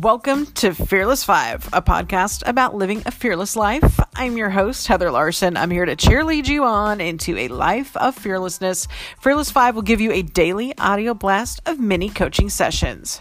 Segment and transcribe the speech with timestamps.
[0.00, 4.00] Welcome to Fearless Five, a podcast about living a fearless life.
[4.14, 5.54] I'm your host, Heather Larson.
[5.54, 8.88] I'm here to cheerlead you on into a life of fearlessness.
[9.20, 13.20] Fearless Five will give you a daily audio blast of mini coaching sessions.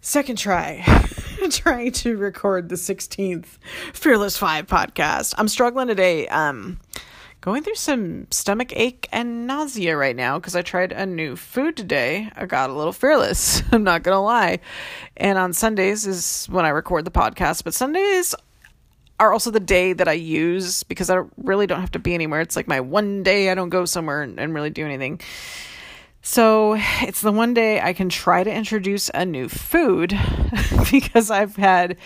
[0.00, 0.84] Second try.
[1.50, 3.58] trying to record the 16th
[3.92, 5.34] Fearless 5 podcast.
[5.36, 6.28] I'm struggling today.
[6.28, 6.78] Um
[7.42, 11.76] going through some stomach ache and nausea right now because I tried a new food
[11.76, 12.30] today.
[12.36, 13.62] I got a little fearless.
[13.72, 14.60] I'm not going to lie.
[15.16, 18.34] And on Sundays is when I record the podcast, but Sundays
[19.18, 22.40] are also the day that I use because I really don't have to be anywhere.
[22.40, 25.20] It's like my one day I don't go somewhere and, and really do anything.
[26.22, 30.16] So it's the one day I can try to introduce a new food
[30.92, 31.96] because I've had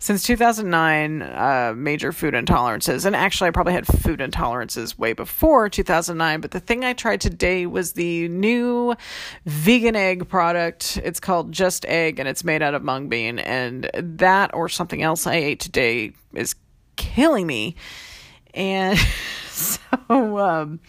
[0.00, 3.04] since 2009 uh, major food intolerances.
[3.04, 6.40] And actually, I probably had food intolerances way before 2009.
[6.40, 8.94] But the thing I tried today was the new
[9.44, 10.98] vegan egg product.
[11.04, 13.38] It's called Just Egg and it's made out of mung bean.
[13.38, 16.54] And that or something else I ate today is
[16.96, 17.76] killing me.
[18.54, 18.98] And
[19.50, 19.78] so,
[20.38, 20.80] um,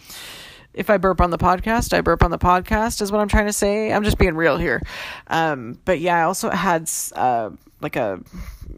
[0.72, 3.46] if I burp on the podcast, I burp on the podcast, is what I'm trying
[3.46, 3.92] to say.
[3.92, 4.80] I'm just being real here.
[5.26, 7.50] Um, but yeah, I also had uh,
[7.82, 8.20] like a,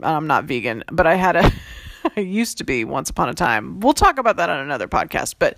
[0.03, 1.53] I'm not vegan, but I had a,
[2.17, 3.81] I used to be once upon a time.
[3.81, 5.57] We'll talk about that on another podcast, but,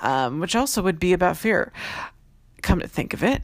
[0.00, 1.72] um, which also would be about fear.
[2.62, 3.42] Come to think of it,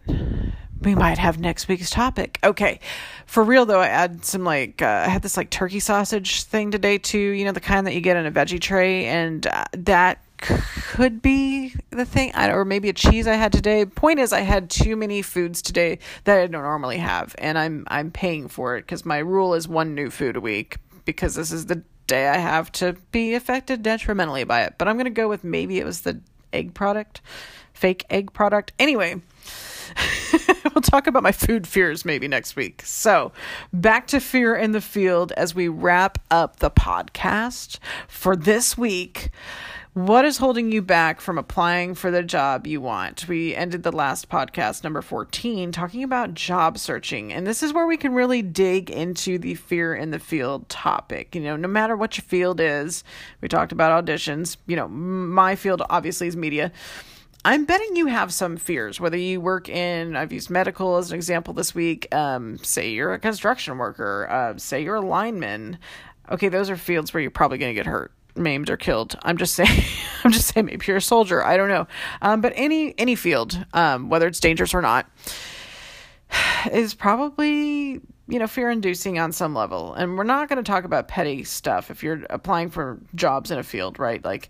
[0.82, 2.38] we might have next week's topic.
[2.44, 2.80] Okay.
[3.26, 6.70] For real though, I had some like, uh, I had this like turkey sausage thing
[6.70, 9.64] today too, you know, the kind that you get in a veggie tray, and uh,
[9.72, 13.84] that could be the thing I, or maybe a cheese I had today.
[13.84, 17.84] Point is I had too many foods today that I don't normally have and I'm
[17.88, 21.52] I'm paying for it cuz my rule is one new food a week because this
[21.52, 24.74] is the day I have to be affected detrimentally by it.
[24.78, 26.20] But I'm going to go with maybe it was the
[26.52, 27.20] egg product,
[27.72, 28.72] fake egg product.
[28.78, 29.20] Anyway,
[30.74, 32.82] we'll talk about my food fears maybe next week.
[32.84, 33.32] So,
[33.72, 39.30] back to fear in the field as we wrap up the podcast for this week.
[39.96, 43.26] What is holding you back from applying for the job you want?
[43.28, 47.32] We ended the last podcast, number 14, talking about job searching.
[47.32, 51.34] And this is where we can really dig into the fear in the field topic.
[51.34, 53.04] You know, no matter what your field is,
[53.40, 54.58] we talked about auditions.
[54.66, 56.72] You know, my field obviously is media.
[57.46, 61.16] I'm betting you have some fears, whether you work in, I've used medical as an
[61.16, 62.14] example this week.
[62.14, 65.78] Um, say you're a construction worker, uh, say you're a lineman.
[66.30, 69.16] Okay, those are fields where you're probably going to get hurt maimed or killed.
[69.22, 69.82] I'm just saying.
[70.24, 70.66] I'm just saying.
[70.66, 71.44] Maybe you're a soldier.
[71.44, 71.86] I don't know.
[72.22, 75.10] Um, but any any field, um, whether it's dangerous or not,
[76.72, 79.94] is probably you know fear inducing on some level.
[79.94, 83.58] And we're not going to talk about petty stuff if you're applying for jobs in
[83.58, 84.24] a field, right?
[84.24, 84.48] Like,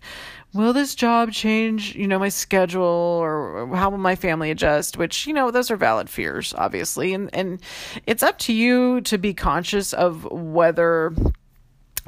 [0.53, 4.97] will this job change you know my schedule or how will my family adjust?
[4.97, 7.61] Which you know those are valid fears, obviously, and and
[8.05, 11.13] it's up to you to be conscious of whether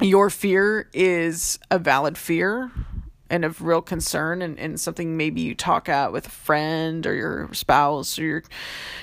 [0.00, 2.70] your fear is a valid fear
[3.28, 7.14] and of real concern and, and something maybe you talk out with a friend or
[7.14, 8.42] your spouse or your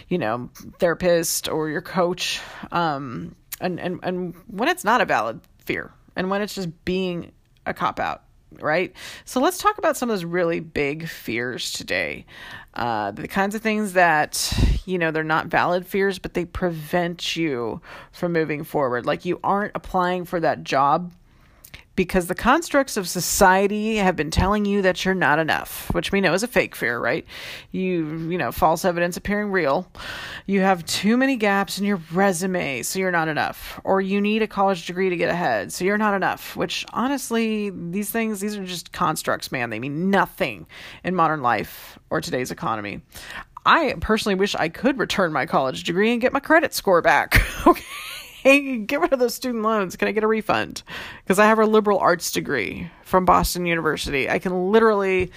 [0.09, 0.50] you know
[0.80, 2.41] therapist or your coach.
[2.72, 7.31] Um and and, and when it's not a valid fear and when it's just being
[7.66, 8.94] a cop out right?
[9.25, 12.25] So let's talk about some of those really big fears today.
[12.74, 14.53] Uh, the kinds of things that,
[14.85, 17.81] you know, they're not valid fears, but they prevent you
[18.12, 19.06] from moving forward.
[19.06, 21.12] Like you aren't applying for that job
[21.97, 26.22] because the constructs of society have been telling you that you're not enough, which we
[26.22, 27.25] know is a fake fear, right?
[27.72, 29.91] You, you know, false evidence appearing real.
[30.46, 33.81] You have too many gaps in your resume, so you're not enough.
[33.84, 37.72] Or you need a college degree to get ahead, so you're not enough, which honestly,
[37.72, 39.72] these things, these are just constructs, man.
[39.72, 40.68] They mean nothing
[41.03, 43.02] in modern life or today's economy.
[43.66, 47.41] I personally wish I could return my college degree and get my credit score back.
[47.68, 47.84] okay
[48.47, 49.97] hey, get rid of those student loans.
[49.97, 50.84] Can I get a refund?
[51.24, 54.30] Because I have a liberal arts degree from Boston University.
[54.30, 55.31] I can literally,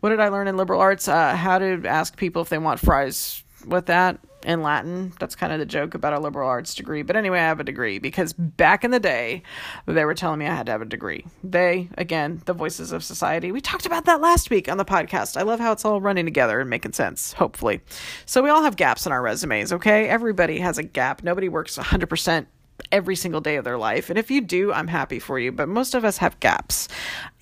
[0.00, 1.08] what did I learn in liberal arts?
[1.08, 5.12] Uh, how to ask people if they want fries with that in Latin.
[5.18, 7.02] That's kind of the joke about a liberal arts degree.
[7.02, 9.42] But anyway, I have a degree because back in the day,
[9.86, 11.26] they were telling me I had to have a degree.
[11.44, 13.52] They, again, the voices of society.
[13.52, 15.36] We talked about that last week on the podcast.
[15.36, 17.80] I love how it's all running together and making sense, hopefully.
[18.26, 20.08] So we all have gaps in our resumes, okay?
[20.08, 21.22] Everybody has a gap.
[21.22, 22.46] Nobody works 100%
[22.92, 24.10] every single day of their life.
[24.10, 25.52] And if you do, I'm happy for you.
[25.52, 26.88] But most of us have gaps.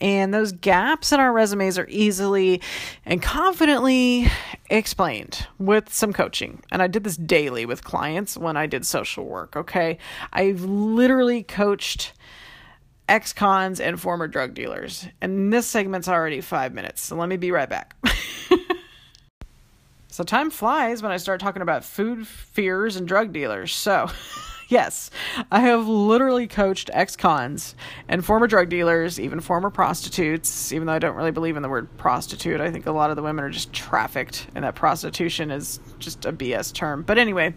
[0.00, 2.60] And those gaps in our resumes are easily
[3.04, 4.28] and confidently
[4.70, 6.62] explained with some coaching.
[6.70, 9.56] And I did this daily with clients when I did social work.
[9.56, 9.98] Okay.
[10.32, 12.12] I've literally coached
[13.08, 15.06] ex cons and former drug dealers.
[15.20, 17.02] And this segment's already five minutes.
[17.02, 17.96] So let me be right back.
[20.18, 23.72] So time flies when I start talking about food fears and drug dealers.
[23.72, 24.10] So,
[24.68, 25.10] yes,
[25.50, 27.74] I have literally coached ex cons
[28.06, 31.68] and former drug dealers, even former prostitutes, even though I don't really believe in the
[31.68, 32.60] word prostitute.
[32.60, 36.24] I think a lot of the women are just trafficked, and that prostitution is just
[36.24, 37.02] a BS term.
[37.02, 37.54] But anyway,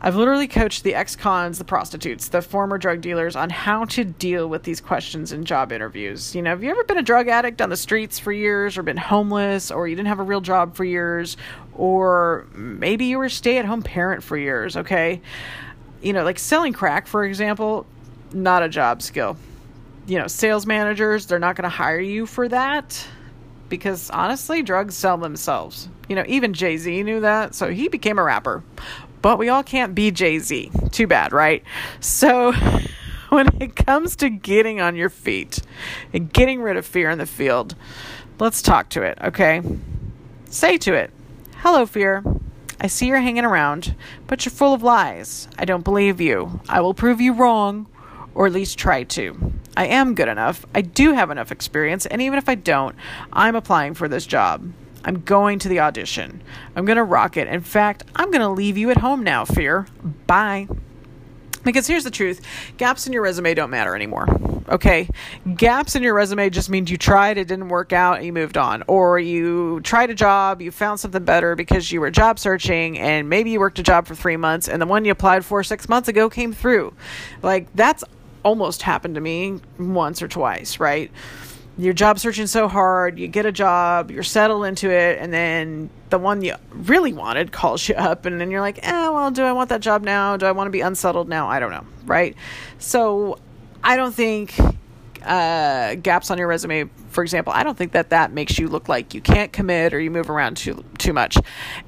[0.00, 4.04] I've literally coached the ex cons, the prostitutes, the former drug dealers on how to
[4.04, 6.34] deal with these questions in job interviews.
[6.34, 8.82] You know, have you ever been a drug addict on the streets for years, or
[8.82, 11.36] been homeless, or you didn't have a real job for years,
[11.74, 15.22] or maybe you were a stay at home parent for years, okay?
[16.02, 17.86] You know, like selling crack, for example,
[18.32, 19.36] not a job skill.
[20.06, 23.06] You know, sales managers, they're not going to hire you for that
[23.68, 25.88] because honestly, drugs sell themselves.
[26.08, 28.62] You know, even Jay Z knew that, so he became a rapper
[29.26, 30.70] but we all can't be Jay Z.
[30.92, 31.64] Too bad, right?
[31.98, 32.52] So,
[33.28, 35.58] when it comes to getting on your feet
[36.12, 37.74] and getting rid of fear in the field,
[38.38, 39.62] let's talk to it, okay?
[40.48, 41.10] Say to it,
[41.56, 42.22] Hello, fear.
[42.80, 43.94] I see you're hanging around,
[44.26, 45.48] but you're full of lies.
[45.58, 46.60] I don't believe you.
[46.68, 47.86] I will prove you wrong,
[48.34, 49.52] or at least try to.
[49.76, 50.66] I am good enough.
[50.74, 52.94] I do have enough experience, and even if I don't,
[53.32, 54.72] I'm applying for this job.
[55.04, 56.42] I'm going to the audition.
[56.74, 57.48] I'm going to rock it.
[57.48, 59.86] In fact, I'm going to leave you at home now, Fear.
[60.26, 60.68] Bye.
[61.66, 62.40] Because here's the truth
[62.76, 64.26] gaps in your resume don't matter anymore.
[64.68, 65.08] Okay?
[65.56, 68.56] Gaps in your resume just means you tried, it didn't work out, and you moved
[68.56, 68.84] on.
[68.86, 73.28] Or you tried a job, you found something better because you were job searching, and
[73.28, 75.88] maybe you worked a job for three months, and the one you applied for six
[75.88, 76.94] months ago came through.
[77.42, 78.04] Like, that's
[78.44, 81.10] almost happened to me once or twice, right?
[81.78, 85.90] You're job searching so hard, you get a job, you're settled into it, and then
[86.10, 89.42] the one you really wanted calls you up, and then you're like, eh, well, do
[89.42, 90.36] I want that job now?
[90.36, 91.48] Do I want to be unsettled now?
[91.48, 92.34] I don't know, right?
[92.78, 93.38] So
[93.84, 94.54] I don't think
[95.26, 98.88] uh, gaps on your resume, for example, I don't think that that makes you look
[98.88, 101.36] like you can't commit or you move around too too much.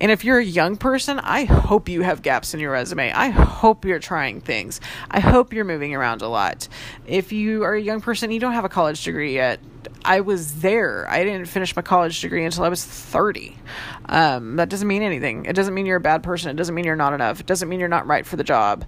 [0.00, 3.12] And if you're a young person, I hope you have gaps in your resume.
[3.12, 4.80] I hope you're trying things.
[5.10, 6.68] I hope you're moving around a lot.
[7.06, 9.60] If you are a young person, you don't have a college degree yet.
[10.04, 11.08] I was there.
[11.08, 13.56] I didn't finish my college degree until I was 30.
[14.06, 15.44] Um, that doesn't mean anything.
[15.44, 16.50] It doesn't mean you're a bad person.
[16.50, 17.40] It doesn't mean you're not enough.
[17.40, 18.84] It doesn't mean you're not right for the job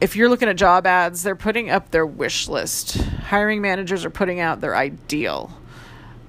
[0.00, 2.96] if you're looking at job ads, they're putting up their wish list.
[2.96, 5.52] Hiring managers are putting out their ideal.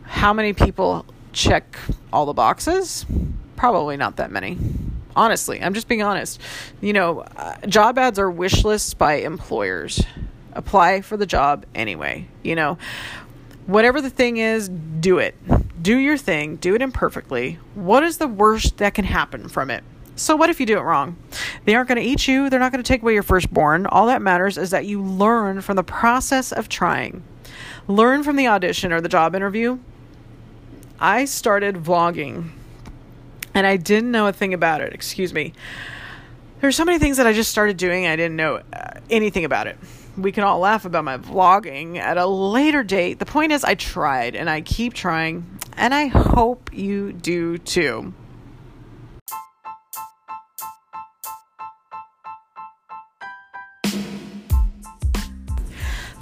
[0.04, 1.77] How many people check
[2.12, 3.06] all the boxes?
[3.56, 4.57] Probably not that many.
[5.16, 6.42] Honestly, I'm just being honest.
[6.81, 10.04] You know, uh, job ads are wish lists by employers.
[10.54, 12.27] Apply for the job anyway.
[12.44, 12.77] You know,
[13.68, 15.36] whatever the thing is, do it.
[15.81, 17.60] Do your thing, do it imperfectly.
[17.75, 19.83] What is the worst that can happen from it?
[20.19, 21.16] So, what if you do it wrong?
[21.63, 23.86] They aren't going to eat you, they're not going to take away your firstborn.
[23.86, 27.24] All that matters is that you learn from the process of trying.
[27.88, 29.80] Learn from the audition or the job interview.
[31.00, 32.50] I started vlogging
[33.54, 34.92] and I didn't know a thing about it.
[34.92, 35.54] Excuse me.
[36.60, 39.68] There's so many things that I just started doing, I didn't know uh, anything about
[39.68, 39.77] it.
[40.18, 43.19] We can all laugh about my vlogging at a later date.
[43.19, 45.45] The point is, I tried and I keep trying,
[45.77, 48.13] and I hope you do too.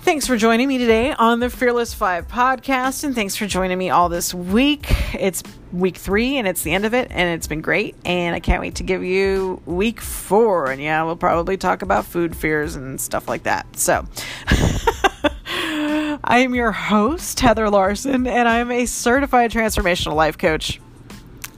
[0.07, 3.89] Thanks for joining me today on the Fearless Five podcast, and thanks for joining me
[3.89, 4.85] all this week.
[5.13, 7.93] It's week three, and it's the end of it, and it's been great.
[8.05, 10.71] And I can't wait to give you week four.
[10.71, 13.77] And yeah, we'll probably talk about food fears and stuff like that.
[13.77, 14.05] So.
[16.23, 20.79] I am your host, Heather Larson, and I'm a certified transformational life coach.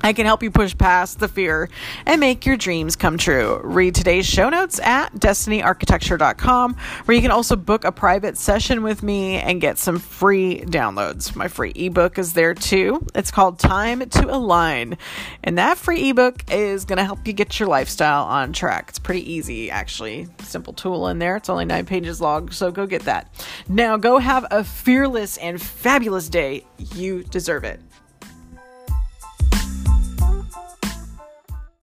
[0.02, 1.70] I can help you push past the fear
[2.06, 3.60] and make your dreams come true.
[3.64, 6.76] Read today's show notes at destinyarchitecture.com,
[7.06, 11.36] where you can also book a private session with me and get some free downloads.
[11.36, 13.06] My free ebook is there too.
[13.14, 14.98] It's called Time to Align.
[15.44, 18.86] And that free ebook is going to help you get your lifestyle on track.
[18.90, 20.28] It's pretty easy, actually.
[20.44, 21.36] Simple tool in there.
[21.36, 23.32] It's only nine pages long, so go get that.
[23.68, 26.66] Now, go have a fearless and fabulous day.
[26.96, 27.82] You deserve it.